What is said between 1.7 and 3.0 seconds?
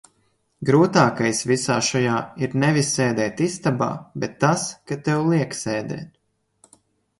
šajā ir nevis